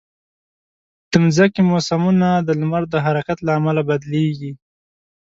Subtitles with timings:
[1.11, 4.51] د مځکې موسمونه د لمر د حرکت له امله بدلېږي.